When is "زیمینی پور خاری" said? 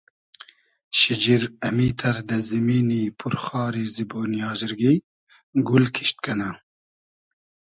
2.47-3.83